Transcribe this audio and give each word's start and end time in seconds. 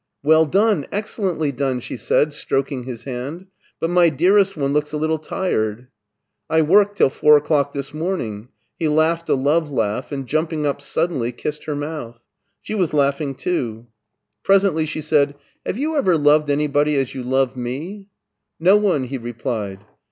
"Well 0.23 0.47
done, 0.47 0.87
excellently 0.91 1.51
done," 1.51 1.79
she 1.79 1.95
said, 1.95 2.29
strok 2.29 2.71
ing 2.71 2.85
his 2.85 3.03
hand." 3.03 3.45
But 3.79 3.91
my 3.91 4.09
dearest 4.09 4.57
one 4.57 4.73
looks 4.73 4.95
a 4.95 4.97
Jittle 4.97 5.21
tired!" 5.21 5.89
"I 6.49 6.63
worked 6.63 6.97
till 6.97 7.11
four 7.11 7.37
o'clock 7.37 7.73
this 7.73 7.93
morning." 7.93 8.47
He 8.79 8.87
laughed 8.87 9.29
a 9.29 9.35
love 9.35 9.69
laugh, 9.69 10.11
and 10.11 10.25
jumping 10.25 10.65
up 10.65 10.81
suddenly 10.81 11.31
kissed 11.31 11.65
her 11.65 11.75
mouth. 11.75 12.19
She 12.63 12.73
was 12.73 12.95
laughing 12.95 13.35
too. 13.35 13.85
Presently 14.41 14.87
she 14.87 15.01
said," 15.01 15.35
Have 15.67 15.77
you 15.77 15.95
ever 15.95 16.17
loved 16.17 16.49
anybody 16.49 16.95
as 16.95 17.13
you 17.13 17.21
love 17.21 17.55
me?"" 17.55 18.09
No 18.59 18.77
one," 18.77 19.03
he 19.03 19.19
replied. 19.19 19.81